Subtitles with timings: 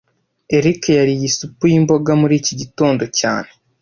[0.57, 3.49] Eric yariye isupu yimboga muri iki gitondo cyane